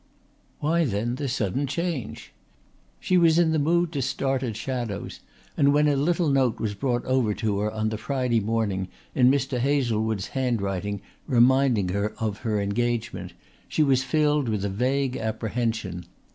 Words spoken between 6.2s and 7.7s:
note was brought over to